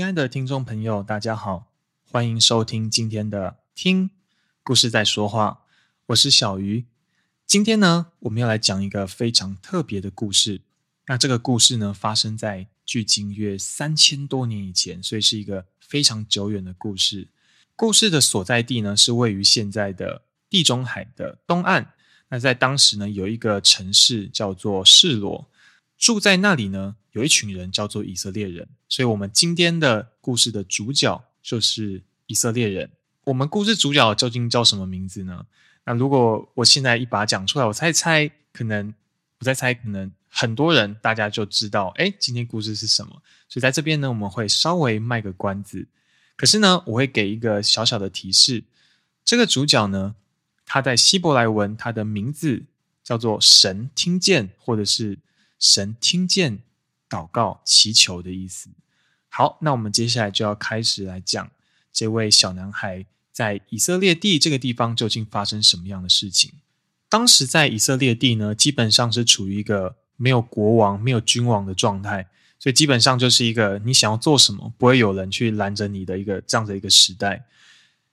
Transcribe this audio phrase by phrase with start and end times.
[0.00, 1.66] 亲爱的听众朋友，大家好，
[2.10, 4.08] 欢迎收听今天的《听
[4.62, 5.64] 故事在说话》，
[6.06, 6.86] 我是小鱼。
[7.46, 10.62] 今天呢，我们要来讲一个非常特别的故事。
[11.08, 17.28] 那这个故事呢，发生在距今约三千多年以前，所以是一个非常久远的故事。
[17.76, 21.92] 故事的所在地呢，是位于现在的地中海的东岸。
[22.30, 25.50] 那在当时呢，有一个城市叫做示罗。
[25.98, 32.90] 住在那里呢，有一群人叫做以色列人，所以我们今天的故事的主角就是以色列人。
[33.24, 35.46] 我们故事主角究竟叫什么名字呢？
[35.84, 38.94] 那如果我现在一把讲出来，我猜猜，可能
[39.38, 43.22] 我再猜，可能很多人大家就知道，哎，今天故事是什么。
[43.48, 45.88] 所以在这边呢，我们会稍微卖个关子。
[46.36, 48.64] 可是呢，我会给一个小小的提示：
[49.24, 50.14] 这个主角呢，
[50.64, 52.64] 他在希伯来文，他的名字
[53.02, 55.18] 叫做神听见，或者是。
[55.62, 56.60] 神听见
[57.10, 58.70] 祷告祈求的意思。
[59.28, 61.50] 好，那我们接下来就要开始来讲
[61.92, 66.52] 这位小男孩在以色列地这个地方究竟发生什么样的事情。
[67.08, 77.44] 当时在以色列地呢，基本上是处于一个没有国王、没有君王的状态，所以基本上就是一个你想要做什么，不会有人去拦着你的一个这样的一个时代。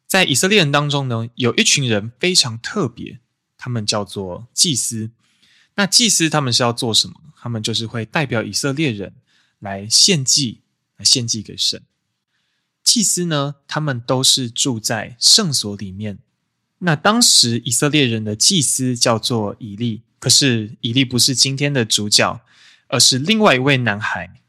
[0.08, 3.20] 在以色列人当中呢，有一群人非常特别，
[3.58, 5.12] 他们叫做祭司。
[5.78, 7.14] 那祭司他们是要做什么？
[7.40, 9.14] 他们就是会代表以色列人
[9.60, 10.62] 来献祭，
[11.04, 11.82] 献祭给神。
[12.84, 16.18] 祭司呢，他们都是住在圣所里面。
[16.80, 22.42] 那当时以色列人的祭司叫做以利，可是以利不是今天的主角，
[22.88, 24.42] 而是另外一位男孩。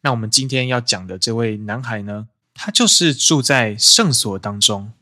[0.00, 4.92] 那我们今天要讲的这位男孩呢，他就是住在圣所当中。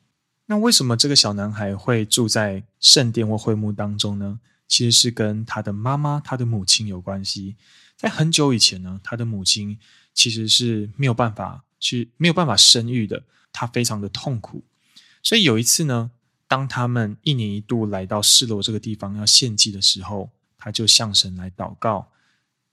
[0.46, 4.38] 那为什么这个小男孩会住在圣殿或会幕当中呢？
[4.70, 7.56] 其实是跟他的妈妈、他的母亲有关系。
[7.96, 9.76] 在很久以前呢，他的母亲
[10.14, 14.62] 其实是没有办法去、没有办法生育的，他非常的痛苦。
[15.22, 16.12] 所以有一次呢，
[16.46, 22.12] 当他们一年一度来到示罗这个地方要献祭的时候，他就向神来祷告。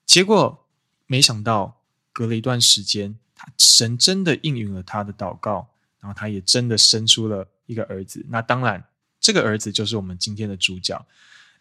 [0.05, 0.65] 结果
[1.07, 1.81] 没想到，
[2.13, 5.67] 隔了一段时间，他神真的应允了他的祷告，
[5.99, 8.23] 然后他也真的生出了一个儿子。
[8.29, 8.85] 那当然，
[9.19, 11.03] 这个儿子就是我们今天的主角。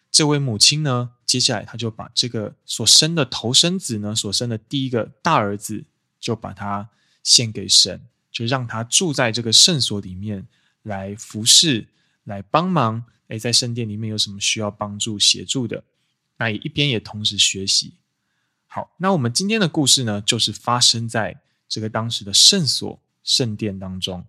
[0.09, 5.83] 这位母亲呢，接下来她就把这个所生的头生子呢，所生的第一个大儿子，
[6.19, 6.89] 就把他
[7.21, 8.01] 献给神，
[8.31, 10.47] 就让他住在这个圣所里面
[10.81, 11.87] 来服侍，
[12.23, 13.05] 来帮忙。
[13.27, 15.83] 诶，在圣殿里面有什么需要帮助协助的，
[16.37, 17.95] 那也一边也同时学习。
[18.65, 24.25] 好，那我们今天的故事呢，就是发生在这个当时的圣所圣殿当中。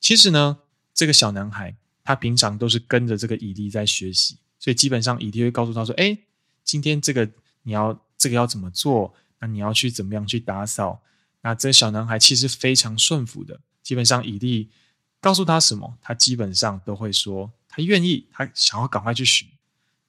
[0.00, 0.60] 其实呢，
[0.94, 1.76] 这个小男孩。
[2.10, 6.18] 他平常都是跟着这个以利在学习，所以基本上以利会告诉他说：“哎，
[6.64, 7.30] 今天这个
[7.62, 9.14] 你要这个要怎么做？
[9.38, 11.02] 那你要去怎么样去打扫？”
[11.42, 14.70] 那这个小男孩其实非常顺服的，基本上以利
[15.20, 19.46] 告诉他什么，他基本上都会说他愿意，他想要赶快去学。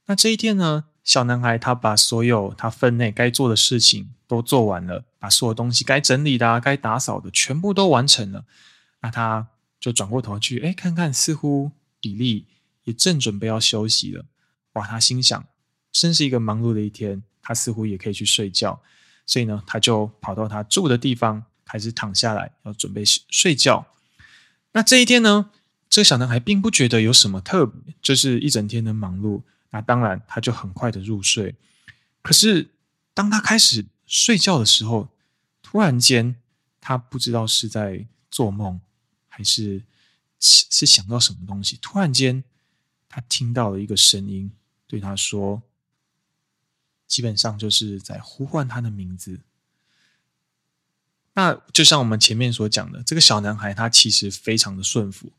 [0.07, 8.45] 那这一天呢，小男孩他把所有他分内该做的事情都做完了，把所有东西该整理的啊、该打扫的全部都完成了，
[9.01, 11.73] 那他就转过头去，哎，看看似乎。
[12.01, 12.47] 比利
[12.83, 14.25] 也正准备要休息了，
[14.73, 14.85] 哇！
[14.87, 15.45] 他心想，
[15.91, 18.81] 真是一个忙碌的一天，他似乎也可以去睡觉，
[19.25, 23.85] 所以呢，他就跑到他住的地方，开始躺下来，要准备睡觉。
[24.71, 25.51] 那这一天呢，
[25.89, 29.43] 这个小男孩并不觉得有什么特，就是一整天的忙碌。
[29.69, 31.55] 那当然，他就很快的入睡。
[32.23, 32.71] 可是，
[33.13, 35.09] 当他开始睡觉的时候，
[35.61, 36.35] 突然间，
[36.79, 38.81] 他不知道是在做梦，
[39.29, 39.83] 还是。
[40.41, 41.77] 是是想到什么东西？
[41.81, 42.43] 突然间，
[43.07, 44.51] 他听到了一个声音，
[44.87, 45.61] 对他说
[47.07, 49.39] ：“基本上就是在呼唤他的名字。”
[51.33, 55.31] 那就像我们前面所讲的，这个小男孩他其实非常的顺服。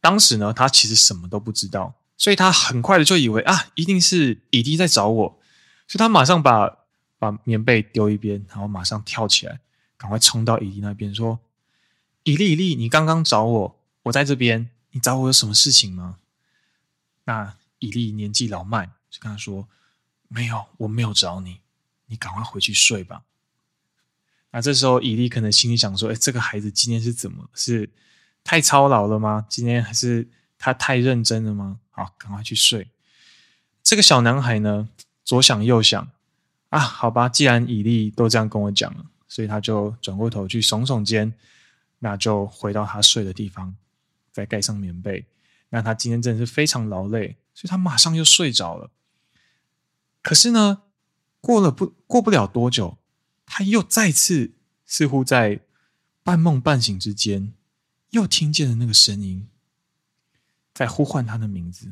[0.00, 5.38] 当时呢，他其实什么都不知道，所以他很快的就以为啊，一定是以利在找我，
[5.86, 6.78] 所以他马上把
[7.18, 9.60] 把棉被丢一边，然后马上跳起来，
[9.96, 11.38] 赶快冲到以利那边说
[12.24, 13.77] ：“以利，以利，你刚刚找我。”
[14.08, 16.16] 我在这边，你找我有什么事情吗？
[17.24, 19.68] 那以利年纪老迈，就跟他说
[20.28, 21.60] ：“没有，我没有找你，
[22.06, 23.22] 你赶快回去睡吧。”
[24.50, 27.50] 那这时候以利可能心里想说：“哎，这个孩子今天是怎么？
[27.54, 27.90] 是
[28.42, 29.44] 太操劳了吗？
[29.48, 30.26] 今天还是
[30.58, 31.78] 他太认真了吗？
[31.90, 32.88] 好，赶快去睡。”
[33.84, 34.88] 这个小男孩呢，
[35.22, 36.10] 左想右想，
[36.70, 41.34] 啊，好吧，既然以利都这样跟我讲了，所以他就转过头去耸耸肩，
[41.98, 43.76] 那就回到他睡的地方。
[44.38, 45.26] 再盖上棉被，
[45.70, 48.92] 那他今天真的是非常劳累，所以他马上又睡着了。
[50.22, 50.82] 可是呢，
[51.40, 52.98] 过了不过不了多久，
[53.44, 54.52] 他又再次
[54.86, 55.58] 似乎在
[56.22, 57.52] 半梦半醒之间，
[58.10, 59.48] 又听见了那个声音，
[60.72, 61.90] 在呼唤他的名字。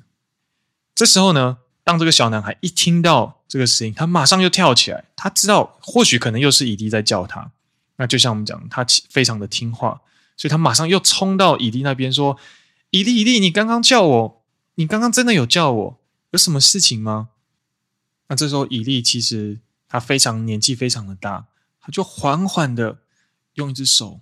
[0.94, 5.06] 这时候呢，当这个小男孩一听到这个声音，他马上又跳起来。
[5.16, 7.50] 他知道，或许可能又是以利在叫他。
[7.96, 10.00] 那就像我们讲，他非常的听话，
[10.36, 12.38] 所以他马上又冲到伊利那边说
[12.90, 14.44] ：“伊利，伊利，你刚刚叫我，
[14.74, 16.00] 你刚刚真的有叫我，
[16.30, 17.30] 有什么事情吗？”
[18.28, 21.46] 那这时候，伊利其实他非常年纪非常的大，
[21.80, 22.98] 他就缓缓的
[23.54, 24.20] 用一只手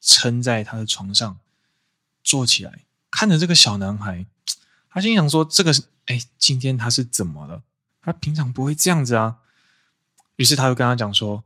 [0.00, 1.38] 撑在他的床上，
[2.22, 4.26] 坐起来，看着这个小男孩，
[4.90, 7.62] 他心想说：“这个是。”哎，今天他是怎么了？
[8.02, 9.38] 他平常不会这样子啊。
[10.36, 11.44] 于是他就跟他讲说：“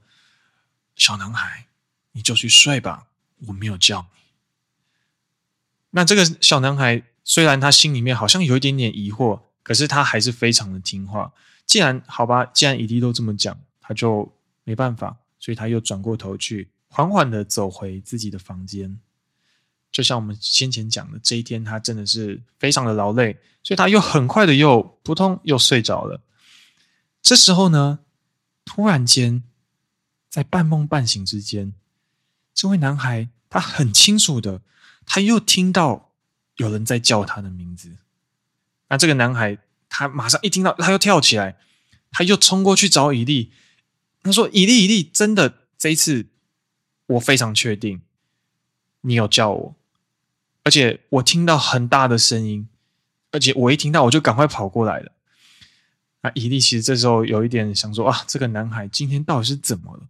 [0.96, 1.69] 小男孩，
[2.11, 3.06] 你就去睡吧，
[3.46, 4.06] 我没有叫你。”
[5.90, 11.32] 那这个小男孩虽然他心里面好像有一点点疑惑，可是他还是非常的听话。
[11.64, 14.31] 既然好吧，既然以利都这么讲，他就
[14.64, 18.99] 没办法，所以他又转过头去，缓缓的走回自己的房间。
[19.90, 26.20] 就像我们先前讲的，这一天他真的是非常的劳累，所以他又很快的又扑通又睡着了。
[27.23, 28.00] 这时候呢，
[28.64, 29.43] 突然间
[30.29, 31.73] 在半梦半醒之间，
[32.58, 34.62] 这位男孩他很清楚的，
[35.06, 36.10] 他又听到
[36.56, 37.93] 有人在叫他的名字。
[38.88, 39.58] 那这个男孩
[39.88, 41.56] 他马上一听到，他又跳起来，
[42.10, 43.52] 他又冲过去找以利。
[44.25, 46.26] 他说：“以利，以利，真的，这一次
[47.06, 48.02] 我非常确定，
[49.02, 49.76] 你有叫我。”
[50.64, 52.69] 而且我听到很大的声音，
[53.31, 55.12] 而且我一听到我就赶快跑过来了。
[56.22, 60.08] 那伊利其实这时候有一点想说啊，这个男孩今天到底是怎么了？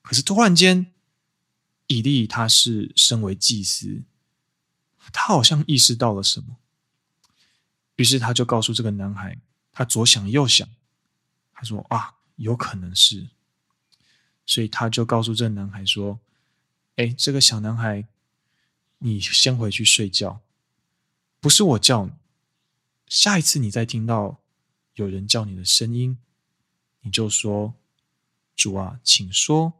[0.00, 0.86] 可是突然间，
[1.90, 4.02] 以利他是身为祭司，
[5.12, 6.56] 他好像意识到了什么，
[7.96, 9.38] 于是他就告诉这个男孩，
[9.72, 10.68] 他左想右想，
[11.52, 13.28] 他说啊，有可能是，
[14.46, 16.20] 所以他就告诉这个男孩说，
[16.94, 18.06] 哎，这个小男孩。
[19.02, 20.42] 你先回去睡觉，
[21.40, 22.12] 不是我叫你。
[23.06, 24.42] 下一次你再听到
[24.92, 26.18] 有人叫你的声音，
[27.00, 27.72] 你就说
[28.54, 29.72] ：“主啊，请说，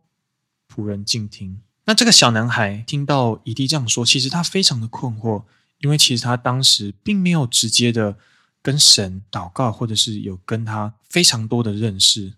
[0.66, 5.42] 仆人静听。”那这个小男孩听到姨弟这样说，其实他非常的困惑，
[5.78, 8.16] 因为其实他当时并没有直接的
[8.62, 12.34] 跟神祷告，或者是有跟他非常多的认识。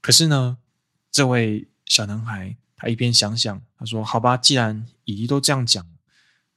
[0.00, 0.58] 可是呢，
[1.10, 5.84] 这位小男孩他一边想想，他说：“好吧，既然以利都这样讲。”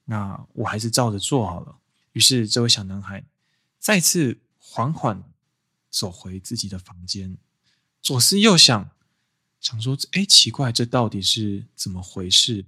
[0.05, 1.77] 那我还是照着做好了。
[2.11, 3.23] 于是，这位小男孩
[3.79, 5.23] 再次缓缓
[5.89, 7.37] 走回自己的房间，
[8.03, 8.91] 左思右想，
[9.59, 12.65] 想说：“哎，奇怪，这到底是怎么回事？”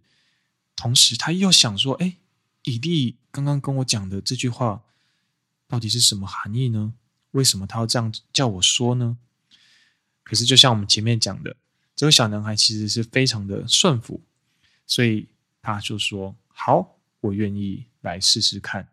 [0.75, 2.17] 同时，他又想说：“哎，
[2.63, 4.81] 以利刚刚跟我讲的这句话，
[5.67, 6.93] 到底是什么含义呢？
[7.31, 9.17] 为什么他要这样叫我说呢？”
[10.23, 11.55] 可是，就像我们前面讲的，
[11.95, 14.21] 这个小男孩其实是非常的顺服，
[14.85, 15.27] 所以
[15.61, 18.87] 他就说：“好。”我愿意来试试看，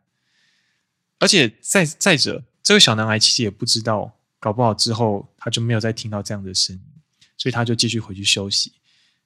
[1.19, 6.98] 而且再再者，这个小男孩其实也不知道，搞不好之后他就没有再听到这样的声音，
[7.39, 8.75] 所以他就继续回去休息。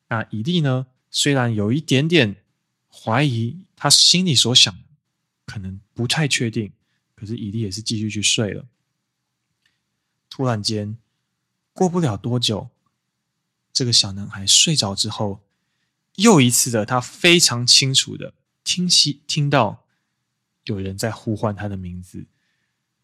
[0.08, 2.44] 那以利呢，虽然有一点点
[2.88, 4.78] 怀疑，他心里所想
[5.46, 6.72] 可能不太确定，
[7.16, 8.66] 可是以利也是继续去睡了。
[10.30, 10.96] 突然间，
[11.72, 12.68] 过不了多久，
[13.72, 15.40] 这个小男孩睡着之后，
[16.16, 18.34] 又一次的，他非常清楚的。
[18.64, 19.86] 听息听到
[20.64, 22.26] 有人在呼唤他的名字，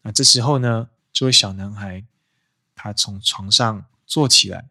[0.03, 2.05] 那这时候呢，这位小男孩
[2.73, 4.69] 他从床上坐起来，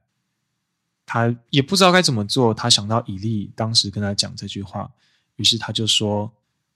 [1.10, 2.52] 他也不知道该怎么做。
[2.52, 4.92] 他想到以利当时跟他讲这句话，
[5.36, 6.30] 于是他就说：“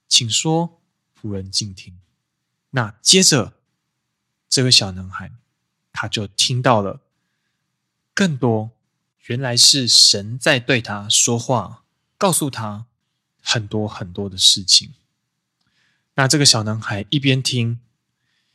[0.08, 0.80] 请说，
[1.20, 1.98] 仆人静听。”
[2.72, 3.52] 那接着，
[4.48, 5.30] 这位小男孩
[5.92, 7.02] 他就听到了
[8.14, 8.70] 更多，
[9.26, 11.84] 原来是神在对他说话，
[12.16, 12.86] 告诉他。
[13.44, 14.94] 很多很多的事情。
[16.14, 17.80] 那这个小男孩一边听，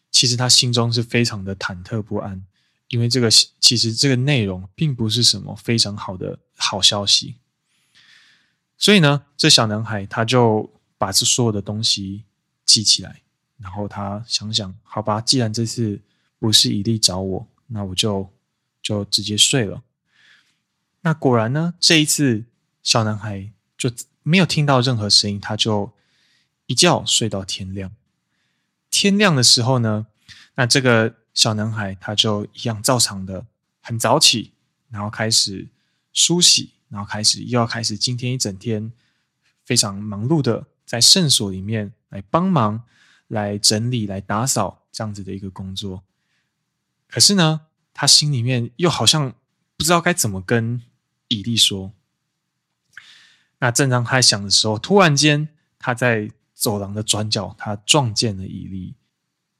[0.09, 2.45] 其实他心中是非常的忐忑不安，
[2.89, 3.29] 因为这个
[3.59, 7.35] 其实这个内容并不是什么非常好的好消息。
[8.77, 12.23] 所以呢，这小男孩他就把这所有的东西
[12.65, 13.21] 记起来，
[13.57, 16.01] 然后他想想，好吧，既然这次
[16.39, 18.31] 不是以利找我，那我就
[18.81, 19.83] 就直接睡了。
[21.01, 22.45] 那果然呢，这一次
[22.83, 23.91] 小男孩就。
[24.27, 25.93] 没有听到任何声音，他就
[26.65, 27.95] 一觉睡到天亮。
[28.91, 30.07] 天亮的时候呢，
[30.55, 33.45] 那这个小男孩他就一样照常的
[33.79, 34.53] 很早起，
[34.89, 35.67] 然后开始
[36.11, 38.91] 梳洗，然后开始又要开始今天一整天
[39.63, 42.83] 非常忙碌的在圣所里面来帮忙、
[43.27, 46.03] 来整理、来打扫这样子的一个工作。
[47.07, 49.35] 可是呢，他心里面又好像
[49.77, 50.81] 不知道该怎么跟
[51.27, 51.93] 以利说。
[53.59, 58.95] 那正当他想的时候，突然间他在走廊的转角，他撞见了以利。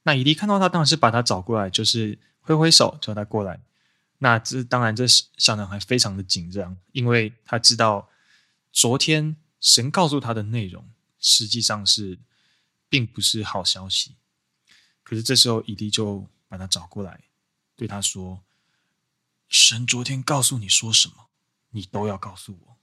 [0.07, 3.59] 那以利看到他，当然是把他找过来，就是挥挥手叫他过来。
[4.19, 8.07] 那这当然，这小男孩非常的紧张，因为他知道
[8.71, 12.17] 昨天神告诉他的内容，实际上是
[12.87, 14.15] 并不是好消息。
[15.03, 17.25] 可是这时候，以利就把他找过来，
[17.75, 18.41] 对他说
[19.49, 21.27] ：“神昨天告诉你说什么，
[21.71, 22.77] 你都要告诉我。”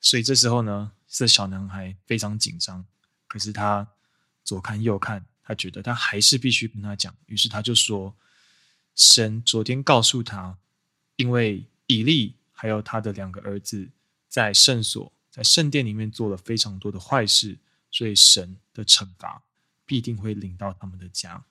[0.00, 2.86] 所以这时候呢，这小男孩非常紧张，
[3.26, 3.88] 可是他
[4.44, 5.26] 左看右看。
[5.48, 8.14] 他觉得他还是必须跟他讲，于是他就说
[8.94, 10.58] ：“神昨天告诉他，
[11.16, 13.88] 因为以利还有他的两个儿子
[14.28, 17.56] 在圣所、在圣殿里面做了非常多的坏事，
[17.90, 19.42] 所以神的惩罚
[19.86, 21.42] 必定会领到他们的家。”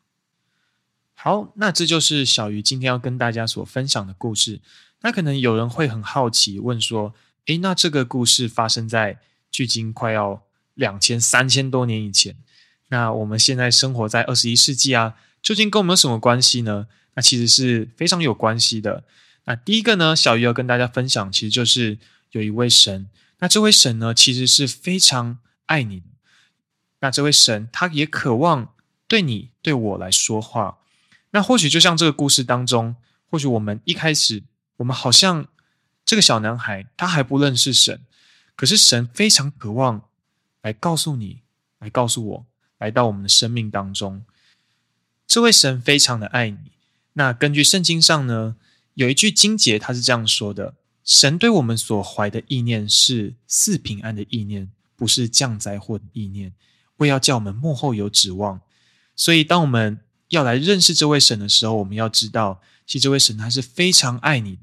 [1.20, 4.62] 好，那这就是小鱼今天要跟大家所分享的故事。
[5.02, 7.16] 那可能有人会很好奇，问说
[7.48, 10.44] ：“诶，那这个故事发生在距今快要
[10.76, 12.38] 两千、三千多年以前？”
[12.90, 16.88] 那我们现在生活在二十一世纪啊，究竟跟我们有什么关系呢？
[17.16, 19.04] 那其实是非常有关系的。
[19.46, 21.98] 那第一个呢，小鱼要跟大家分享，其实就是
[22.32, 23.10] 有一位神。
[23.40, 26.06] 那这位神呢，其实是非常爱你的。
[27.00, 28.74] 那这位神，他也渴望
[29.08, 30.80] 对你、对我来说话。
[31.32, 32.96] 那或许就像这个故事当中，
[33.30, 34.44] 或许我们一开始，
[34.78, 35.48] 我们好像
[36.06, 38.02] 这个小男孩，他还不认识神，
[38.56, 40.10] 可是神非常渴望
[40.62, 41.42] 来告诉你，
[41.80, 42.46] 来告诉我。
[42.80, 44.24] 来到我们的生命当中，
[45.28, 46.58] 这位神非常的爱你。
[47.14, 48.56] 那根据圣经上呢，
[48.94, 56.54] 有一句经节，他是这样说的：神对我们所怀的意念是赐平安的意念，不是降灾祸的意念，
[56.98, 58.62] 为要叫我们幕后有指望。
[59.16, 64.60] 所以，当我们要来认识这位神的时候，我们要知道，其实这位神他是非常爱你，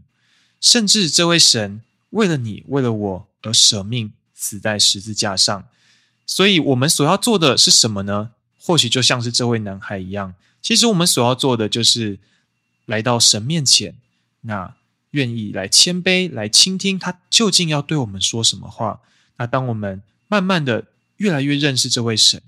[0.61, 5.67] 甚至这位神为了你，为了我而舍命死在十字架上。
[6.27, 8.31] 所以，我们所要做的是什么呢？
[8.59, 12.19] 或许就像是这位男孩一样，其实我们所要做的就是
[12.87, 13.95] 来到神面前，
[14.41, 14.75] 那
[15.11, 19.01] 愿意来谦卑，来倾听他究竟要对我们说什么话。
[19.37, 20.87] 那当我们慢慢的
[21.19, 22.41] 越来越认识这位神，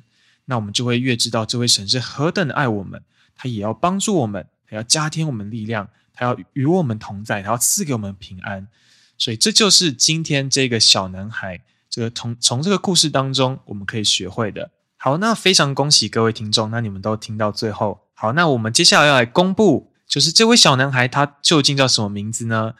[0.46, 3.02] 那我们就会越知道这位神是何等的爱我们，
[3.36, 8.66] 他也要帮助我们，他要加添我们力量，他要与我们同在，他要赐给我们平安。
[9.18, 11.60] 所以，这就是今天这个小男孩。
[11.96, 14.70] 这个从从这个故事当中，我们可以学会的。
[14.98, 18.02] 好，那非常恭喜各位听众，那你们都听到最后。
[18.12, 22.74] 好，那我们接下来要来公布，就是这位小男孩他究竟叫什么名字呢？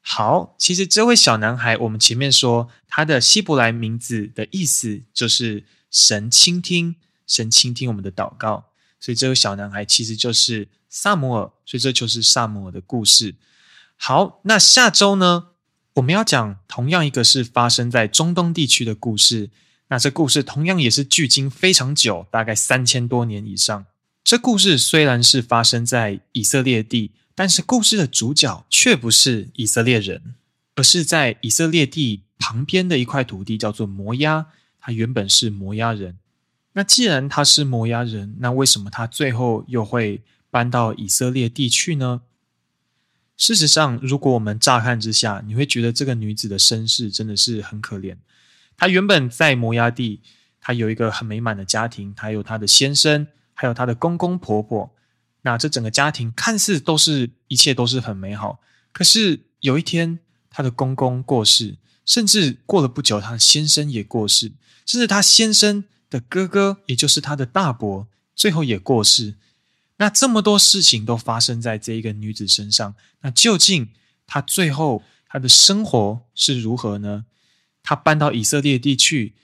[0.00, 6.96] 好，其实这位小男孩，我们前面说他的希伯来名字的意思就是神倾听，
[7.26, 13.34] 神倾听我们的祷告，所以这位小男孩其实就是撒摩尔，所以这就是撒摩尔的故事。
[13.98, 15.48] 好，那下周呢？
[15.96, 19.50] 我们要讲同样一个是发生在中东地区的故事，
[19.88, 23.86] 那这故事同样也是距今非常久，大概三千多年以上。
[24.22, 30.34] 这故事虽然是发生在以色列地，但是故事的主角却不是以色列人，
[30.74, 34.48] 而是在以色列地旁边的一块土地，叫做摩押。
[34.78, 36.18] 他原本是摩押人。
[36.74, 42.20] 那既然他是摩押人，那为什么他最后又会搬到以色列地去呢？
[43.36, 48.16] 事实上，如果我们乍看之下，你会觉得这个女子的身世真的是很可怜。
[48.76, 50.20] 她原本在摩押地，
[50.60, 54.90] 她有一个很美满的家庭，她有她的先生，还有她的公公婆婆。
[55.42, 58.58] 那这整个家庭看似都是一切都是很美好。
[58.92, 60.18] 可是有一天，
[60.50, 64.52] 她的公公过世，甚至过了不久，她的先生也过世，
[64.86, 69.34] 甚至她先生的哥哥，也就是她的大伯，最后也过世。
[69.98, 73.90] 那这么多事情都发生在这一个女子身上，那究竟
[74.26, 77.24] 她最后她的生活是如何呢？
[77.82, 79.34] 她搬到以色列地去，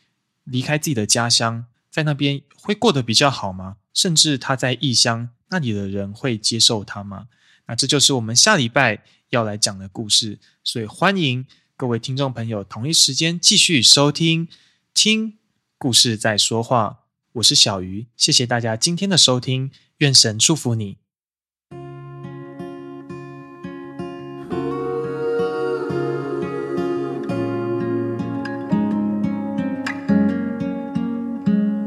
[0.45, 3.77] 离开自己的家乡，在那边会过得比较好吗？
[3.95, 7.29] 甚至她在异乡，那里的人会接受她吗？
[7.67, 14.49] 那这就是我们下礼拜要来讲的故事，所以欢迎各位听众朋友同一时间继续收听，
[14.93, 15.39] 听
[15.79, 17.02] 故事在说话。
[17.35, 19.71] 我是小鱼，谢谢大家今天的收听。
[19.99, 20.99] 愿神祝福你。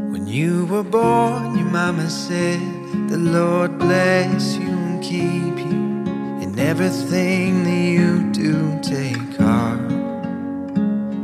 [0.09, 2.59] When you were born, your mama said,
[3.09, 6.01] The Lord bless you and keep you
[6.41, 9.91] in everything that you do, take heart.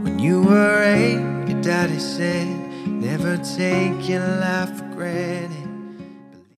[0.04, 2.51] When you were eight, your daddy said,
[3.22, 4.81] Never take your life.